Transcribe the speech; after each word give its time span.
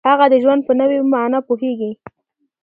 هغه 0.09 0.25
د 0.33 0.35
ژوند 0.43 0.61
په 0.67 0.73
نوې 0.79 0.97
معنا 1.13 1.39
پوهیږي. 1.47 1.91